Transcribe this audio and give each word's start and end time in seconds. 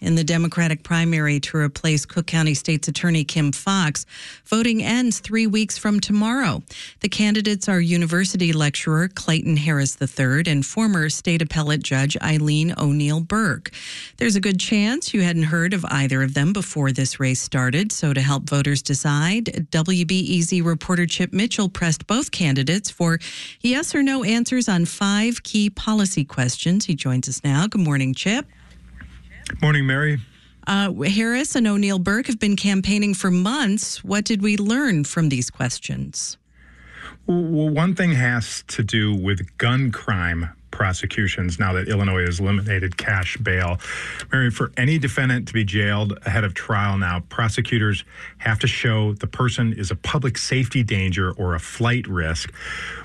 In 0.00 0.14
the 0.14 0.24
Democratic 0.24 0.82
primary 0.82 1.40
to 1.40 1.56
replace 1.56 2.04
Cook 2.04 2.26
County 2.26 2.52
State's 2.52 2.86
Attorney 2.86 3.24
Kim 3.24 3.50
Foxx. 3.50 4.04
voting 4.44 4.82
ends 4.82 5.20
three 5.20 5.46
weeks 5.46 5.78
from 5.78 6.00
tomorrow. 6.00 6.62
The 7.00 7.08
candidates 7.08 7.66
are 7.66 7.80
university 7.80 8.52
lecturer 8.52 9.08
Clayton 9.08 9.56
Harris 9.56 9.96
III 10.00 10.42
and 10.46 10.66
former 10.66 11.08
state 11.08 11.40
appellate 11.40 11.82
judge 11.82 12.16
Eileen 12.22 12.74
O'Neill 12.76 13.20
Burke. 13.20 13.70
There's 14.18 14.36
a 14.36 14.40
good 14.40 14.60
chance 14.60 15.14
you 15.14 15.22
hadn't 15.22 15.44
heard 15.44 15.72
of 15.72 15.84
either 15.86 16.22
of 16.22 16.34
them 16.34 16.52
before 16.52 16.92
this 16.92 17.18
race 17.18 17.40
started, 17.40 17.90
so 17.90 18.12
to 18.12 18.20
help 18.20 18.48
voters 18.48 18.82
decide, 18.82 19.66
WBEZ 19.70 20.62
reporter 20.62 21.06
Chip 21.06 21.32
Mitchell 21.32 21.70
pressed 21.70 22.06
both 22.06 22.30
candidates 22.30 22.90
for 22.90 23.18
yes 23.62 23.94
or 23.94 24.02
no 24.02 24.24
answers 24.24 24.68
on 24.68 24.84
five 24.84 25.42
key 25.42 25.70
policy 25.70 26.24
questions. 26.24 26.84
He 26.84 26.94
joins 26.94 27.28
us 27.28 27.42
now. 27.42 27.66
Good 27.66 27.80
morning, 27.80 28.12
Chip. 28.12 28.46
Morning, 29.62 29.86
Mary. 29.86 30.18
Uh, 30.66 30.92
Harris 30.92 31.54
and 31.54 31.66
O'Neill 31.66 31.98
Burke 31.98 32.26
have 32.26 32.40
been 32.40 32.56
campaigning 32.56 33.14
for 33.14 33.30
months. 33.30 34.02
What 34.02 34.24
did 34.24 34.42
we 34.42 34.56
learn 34.56 35.04
from 35.04 35.28
these 35.28 35.50
questions? 35.50 36.36
Well, 37.26 37.68
one 37.70 37.94
thing 37.94 38.12
has 38.12 38.64
to 38.68 38.82
do 38.82 39.14
with 39.14 39.56
gun 39.58 39.92
crime 39.92 40.50
prosecutions 40.76 41.58
now 41.58 41.72
that 41.72 41.88
Illinois 41.88 42.26
has 42.26 42.38
eliminated 42.38 42.98
cash 42.98 43.38
bail. 43.38 43.78
Mary, 44.30 44.50
for 44.50 44.70
any 44.76 44.98
defendant 44.98 45.48
to 45.48 45.54
be 45.54 45.64
jailed 45.64 46.18
ahead 46.26 46.44
of 46.44 46.52
trial 46.52 46.98
now, 46.98 47.20
prosecutors 47.30 48.04
have 48.38 48.58
to 48.58 48.66
show 48.66 49.14
the 49.14 49.26
person 49.26 49.72
is 49.72 49.90
a 49.90 49.96
public 49.96 50.36
safety 50.36 50.82
danger 50.82 51.32
or 51.32 51.54
a 51.54 51.58
flight 51.58 52.06
risk. 52.06 52.52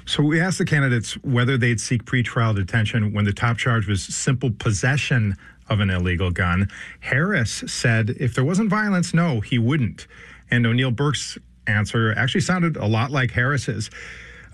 So 0.05 0.21
we 0.21 0.41
asked 0.41 0.57
the 0.57 0.65
candidates 0.65 1.13
whether 1.23 1.57
they'd 1.57 1.79
seek 1.79 2.03
pretrial 2.03 2.53
detention 2.53 3.13
when 3.13 3.23
the 3.23 3.31
top 3.31 3.57
charge 3.57 3.87
was 3.87 4.03
simple 4.03 4.51
possession 4.51 5.37
of 5.69 5.79
an 5.79 5.89
illegal 5.89 6.29
gun. 6.29 6.69
Harris 6.99 7.63
said 7.67 8.09
if 8.19 8.35
there 8.35 8.43
wasn't 8.43 8.69
violence, 8.69 9.13
no, 9.13 9.39
he 9.39 9.57
wouldn't. 9.57 10.07
And 10.49 10.67
O'Neill 10.67 10.91
Burke's 10.91 11.37
answer 11.67 12.13
actually 12.17 12.41
sounded 12.41 12.75
a 12.75 12.85
lot 12.85 13.11
like 13.11 13.31
Harris's. 13.31 13.89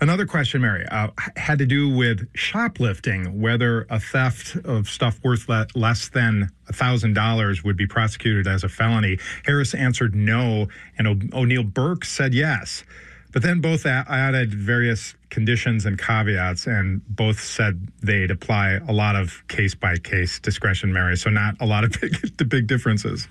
Another 0.00 0.26
question, 0.26 0.60
Mary, 0.60 0.86
uh, 0.86 1.08
had 1.36 1.58
to 1.58 1.66
do 1.66 1.88
with 1.88 2.28
shoplifting, 2.34 3.40
whether 3.40 3.84
a 3.90 3.98
theft 3.98 4.54
of 4.64 4.88
stuff 4.88 5.18
worth 5.24 5.48
le- 5.48 5.66
less 5.74 6.08
than 6.08 6.50
$1,000 6.70 7.64
would 7.64 7.76
be 7.76 7.86
prosecuted 7.86 8.46
as 8.46 8.62
a 8.62 8.68
felony. 8.68 9.18
Harris 9.44 9.74
answered 9.74 10.14
no, 10.14 10.68
and 10.98 11.08
o- 11.08 11.38
O'Neill 11.38 11.64
Burke 11.64 12.04
said 12.04 12.32
yes. 12.32 12.84
But 13.32 13.42
then 13.42 13.60
both 13.60 13.84
added 13.84 14.54
various 14.54 15.14
conditions 15.30 15.84
and 15.84 15.98
caveats, 15.98 16.66
and 16.66 17.02
both 17.08 17.40
said 17.40 17.88
they'd 18.00 18.30
apply 18.30 18.80
a 18.88 18.92
lot 18.92 19.16
of 19.16 19.46
case 19.48 19.74
by 19.74 19.96
case 19.96 20.38
discretion, 20.38 20.92
Mary. 20.92 21.16
So 21.16 21.28
not 21.28 21.56
a 21.60 21.66
lot 21.66 21.84
of 21.84 21.92
big, 22.00 22.36
the 22.38 22.44
big 22.44 22.68
differences. 22.68 23.28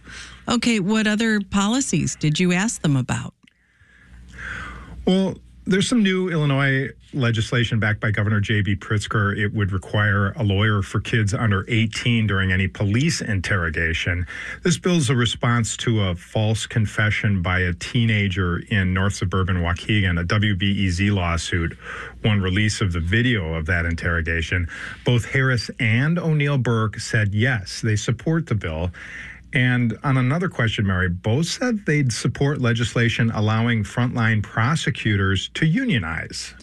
Okay, 0.47 0.79
what 0.79 1.07
other 1.07 1.39
policies 1.41 2.15
did 2.15 2.39
you 2.39 2.52
ask 2.53 2.81
them 2.81 2.95
about? 2.95 3.33
Well, 5.05 5.37
there's 5.67 5.89
some 5.89 6.01
new 6.01 6.29
Illinois 6.29 6.89
legislation 7.13 7.77
backed 7.79 7.99
by 7.99 8.09
Governor 8.09 8.39
J.B. 8.39 8.77
Pritzker. 8.77 9.37
It 9.37 9.53
would 9.53 9.73
require 9.73 10.31
a 10.37 10.43
lawyer 10.43 10.81
for 10.81 11.01
kids 11.01 11.33
under 11.33 11.65
18 11.67 12.25
during 12.25 12.53
any 12.53 12.69
police 12.69 13.19
interrogation. 13.19 14.25
This 14.63 14.77
bill 14.77 14.95
is 14.95 15.09
a 15.09 15.15
response 15.15 15.75
to 15.77 16.03
a 16.03 16.15
false 16.15 16.65
confession 16.65 17.41
by 17.41 17.59
a 17.59 17.73
teenager 17.73 18.59
in 18.69 18.93
North 18.93 19.15
Suburban 19.15 19.57
Waukegan, 19.57 20.19
a 20.19 20.23
WBEZ 20.23 21.13
lawsuit. 21.13 21.77
Won 22.23 22.41
release 22.41 22.79
of 22.79 22.93
the 22.93 23.02
video 23.02 23.53
of 23.53 23.65
that 23.65 23.85
interrogation. 23.85 24.69
Both 25.05 25.25
Harris 25.25 25.69
and 25.79 26.17
O'Neill 26.17 26.57
Burke 26.57 26.99
said 26.99 27.35
yes, 27.35 27.81
they 27.81 27.97
support 27.97 28.47
the 28.47 28.55
bill. 28.55 28.91
And 29.53 29.97
on 30.03 30.17
another 30.17 30.49
question, 30.49 30.85
Mary, 30.85 31.09
both 31.09 31.47
said 31.47 31.85
they'd 31.85 32.11
support 32.11 32.59
legislation 32.59 33.31
allowing 33.31 33.83
frontline 33.83 34.43
prosecutors 34.43 35.49
to 35.55 35.65
unionize. 35.65 36.53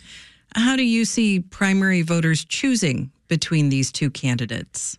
How 0.54 0.76
do 0.76 0.84
you 0.84 1.04
see 1.04 1.40
primary 1.40 2.02
voters 2.02 2.44
choosing 2.44 3.10
between 3.28 3.68
these 3.70 3.90
two 3.90 4.10
candidates? 4.10 4.98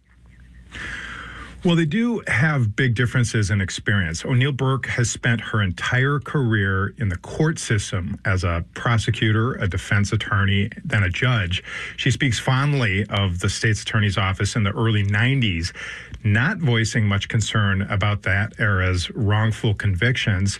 Well, 1.65 1.75
they 1.75 1.85
do 1.85 2.21
have 2.27 2.75
big 2.75 2.93
differences 2.93 3.49
in 3.49 3.59
experience. 3.59 4.23
O'Neill 4.23 4.51
Burke 4.51 4.85
has 4.85 5.09
spent 5.09 5.41
her 5.41 5.63
entire 5.63 6.19
career 6.19 6.93
in 6.99 7.09
the 7.09 7.15
court 7.15 7.57
system 7.57 8.19
as 8.23 8.43
a 8.43 8.63
prosecutor, 8.75 9.53
a 9.53 9.67
defense 9.67 10.11
attorney, 10.13 10.69
then 10.83 11.01
a 11.01 11.09
judge. 11.09 11.63
She 11.97 12.11
speaks 12.11 12.37
fondly 12.37 13.03
of 13.09 13.39
the 13.39 13.49
state's 13.49 13.81
attorney's 13.81 14.15
office 14.15 14.55
in 14.55 14.61
the 14.61 14.73
early 14.73 15.03
90s, 15.03 15.73
not 16.25 16.57
voicing 16.57 17.07
much 17.07 17.29
concern 17.29 17.83
about 17.83 18.23
that 18.23 18.59
era's 18.59 19.09
wrongful 19.11 19.73
convictions. 19.75 20.59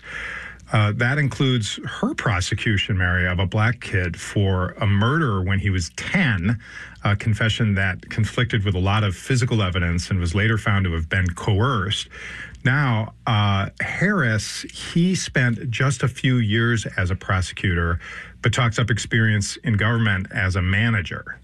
Uh, 0.72 0.92
that 0.96 1.16
includes 1.18 1.78
her 1.84 2.14
prosecution, 2.14 2.98
Mary, 2.98 3.26
of 3.26 3.38
a 3.38 3.46
black 3.46 3.80
kid 3.80 4.18
for 4.18 4.70
a 4.80 4.86
murder 4.86 5.40
when 5.40 5.60
he 5.60 5.70
was 5.70 5.90
10, 5.96 6.58
a 7.04 7.14
confession 7.14 7.74
that 7.74 8.08
conflicted 8.10 8.64
with 8.64 8.74
a 8.74 8.78
lot 8.78 9.04
of 9.04 9.14
physical 9.14 9.62
evidence 9.62 10.10
and 10.10 10.18
was 10.18 10.34
later 10.34 10.58
found 10.58 10.84
to 10.84 10.92
have 10.92 11.08
been 11.08 11.28
coerced. 11.34 12.08
Now, 12.64 13.14
uh, 13.28 13.68
Harris, 13.80 14.62
he 14.62 15.14
spent 15.14 15.70
just 15.70 16.02
a 16.02 16.08
few 16.08 16.38
years 16.38 16.84
as 16.96 17.12
a 17.12 17.14
prosecutor, 17.14 18.00
but 18.42 18.52
talks 18.52 18.80
up 18.80 18.90
experience 18.90 19.56
in 19.58 19.74
government 19.74 20.26
as 20.32 20.56
a 20.56 20.62
manager. 20.62 21.38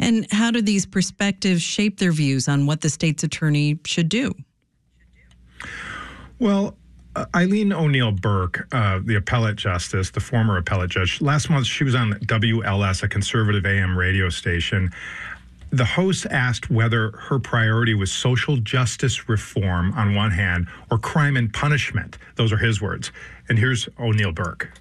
And 0.00 0.26
how 0.32 0.50
do 0.50 0.62
these 0.62 0.86
perspectives 0.86 1.62
shape 1.62 1.98
their 1.98 2.10
views 2.10 2.48
on 2.48 2.66
what 2.66 2.80
the 2.80 2.88
state's 2.88 3.22
attorney 3.22 3.78
should 3.84 4.08
do? 4.08 4.34
Well, 6.38 6.74
uh, 7.14 7.26
Eileen 7.36 7.72
O'Neill 7.72 8.12
Burke, 8.12 8.66
uh, 8.72 9.00
the 9.04 9.16
appellate 9.16 9.56
justice, 9.56 10.10
the 10.10 10.20
former 10.20 10.56
appellate 10.56 10.90
judge, 10.90 11.20
last 11.20 11.50
month 11.50 11.66
she 11.66 11.84
was 11.84 11.94
on 11.94 12.14
WLS, 12.14 13.02
a 13.02 13.08
conservative 13.08 13.66
AM 13.66 13.96
radio 13.96 14.30
station. 14.30 14.90
The 15.68 15.84
host 15.84 16.26
asked 16.30 16.70
whether 16.70 17.10
her 17.12 17.38
priority 17.38 17.94
was 17.94 18.10
social 18.10 18.56
justice 18.56 19.28
reform 19.28 19.92
on 19.92 20.14
one 20.14 20.30
hand 20.30 20.66
or 20.90 20.98
crime 20.98 21.36
and 21.36 21.52
punishment. 21.52 22.16
Those 22.36 22.52
are 22.52 22.56
his 22.56 22.80
words. 22.80 23.12
And 23.48 23.58
here's 23.58 23.88
O'Neill 23.98 24.32
Burke. 24.32 24.72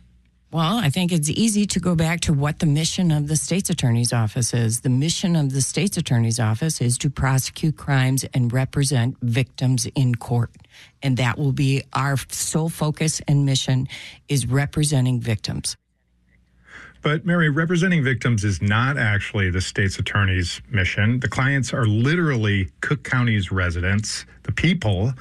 Well, 0.51 0.77
I 0.77 0.89
think 0.89 1.11
it's 1.11 1.29
easy 1.29 1.67
to 1.67 1.79
go 1.79 1.93
back 1.93 2.21
to 2.21 2.33
what 2.33 2.57
the 2.57 2.65
mission 2.65 3.11
of 3.11 3.27
the 3.27 3.35
state's 3.35 3.69
attorney's 3.69 4.11
office 4.11 4.51
is. 4.51 4.81
The 4.81 4.89
mission 4.89 5.35
of 5.35 5.53
the 5.53 5.61
state's 5.61 5.95
attorney's 5.95 6.39
office 6.39 6.81
is 6.81 6.97
to 6.99 7.09
prosecute 7.11 7.77
crimes 7.77 8.25
and 8.33 8.51
represent 8.51 9.15
victims 9.21 9.85
in 9.93 10.15
court. 10.15 10.49
And 11.03 11.17
that 11.17 11.38
will 11.38 11.51
be 11.51 11.83
our 11.93 12.17
sole 12.29 12.69
focus 12.69 13.21
and 13.27 13.45
mission 13.45 13.88
is 14.27 14.47
representing 14.47 15.21
victims. 15.21 15.77
But 17.03 17.27
Mary, 17.27 17.49
representing 17.49 18.03
victims 18.03 18.43
is 18.43 18.59
not 18.59 18.97
actually 18.97 19.51
the 19.51 19.61
state's 19.61 19.99
attorney's 19.99 20.61
mission. 20.71 21.19
The 21.19 21.29
clients 21.29 21.73
are 21.73 21.85
literally 21.85 22.69
Cook 22.81 23.03
County's 23.03 23.51
residents, 23.51 24.25
the 24.43 24.51
people. 24.51 25.13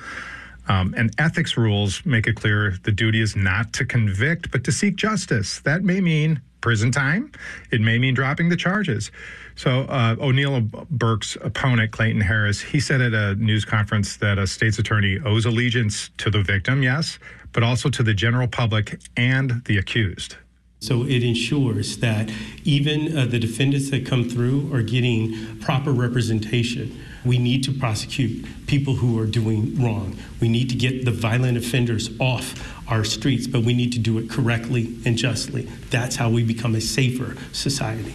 Um, 0.69 0.95
and 0.97 1.13
ethics 1.19 1.57
rules 1.57 2.05
make 2.05 2.27
it 2.27 2.37
clear 2.37 2.77
the 2.85 2.93
duty 2.93 3.21
is 3.21 3.35
not 3.35 3.73
to 3.75 3.85
convict, 3.85 4.51
but 4.51 4.65
to 4.65 4.73
seek 4.73 4.97
justice. 4.97 5.61
That 5.61 5.83
may 5.83 6.01
mean 6.01 6.43
prison 6.61 6.91
time. 6.91 7.33
It 7.71 7.81
may 7.81 7.99
mean 7.99 8.15
dropping 8.15 8.49
the 8.49 8.57
charges. 8.57 9.11
So 9.55 9.83
uh, 9.83 10.17
O'Neill 10.21 10.61
Burke's 10.91 11.37
opponent, 11.41 11.93
Clayton 11.93 12.21
Harris, 12.21 12.61
he 12.61 12.81
said 12.81 13.01
at 13.01 13.15
a 13.15 13.35
news 13.37 13.65
conference 13.65 14.17
that 14.19 14.39
a 14.39 14.47
state's 14.47 14.79
attorney 14.79 15.19
owes 15.25 15.47
allegiance 15.47 16.11
to 16.19 16.31
the 16.31 16.43
victim, 16.43 16.83
yes, 16.83 17.19
but 17.53 17.63
also 17.63 17.89
to 17.91 18.03
the 18.03 18.15
general 18.15 18.49
public 18.49 19.01
and 19.17 19.63
the 19.65 19.79
accused. 19.79 20.37
So 20.81 21.03
it 21.05 21.25
ensures 21.25 21.99
that 21.99 22.31
even 22.65 23.17
uh, 23.17 23.27
the 23.27 23.39
defendants 23.39 23.91
that 23.91 24.07
come 24.07 24.29
through 24.29 24.73
are 24.73 24.83
getting 24.83 25.59
proper 25.59 25.91
representation. 25.93 27.01
We 27.25 27.39
need 27.39 27.65
to 27.65 27.73
prosecute 27.73 28.47
people 28.67 28.95
who 28.95 29.19
are 29.19 29.27
doing 29.27 29.75
wrong. 29.83 30.17
We 30.41 30.49
need 30.49 30.71
to 30.71 30.77
get 30.77 31.05
the 31.05 31.11
violent 31.11 31.59
offenders 31.59 32.11
off 32.21 32.75
our 32.89 33.05
streets, 33.05 33.47
but 33.47 33.63
we 33.63 33.75
need 33.75 33.93
to 33.95 33.99
do 33.99 34.19
it 34.19 34.31
correctly 34.31 34.97
and 35.05 35.19
justly. 35.19 35.63
That's 35.91 36.17
how 36.17 36.31
we 36.31 36.45
become 36.45 36.75
a 36.75 36.81
safer 36.81 37.37
society. 37.53 38.15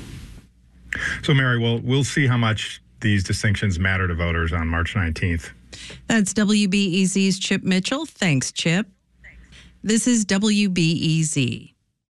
So, 1.21 1.33
Mary, 1.33 1.59
well, 1.59 1.79
we'll 1.79 2.03
see 2.03 2.27
how 2.27 2.37
much 2.37 2.81
these 3.01 3.23
distinctions 3.23 3.77
matter 3.77 4.07
to 4.07 4.15
voters 4.15 4.53
on 4.53 4.67
March 4.67 4.95
19th. 4.95 5.51
That's 6.07 6.33
WBEZ's 6.33 7.39
Chip 7.39 7.63
Mitchell. 7.63 8.05
Thanks, 8.05 8.51
Chip. 8.51 8.87
This 9.83 10.07
is 10.07 10.25
WBEZ. 10.25 11.72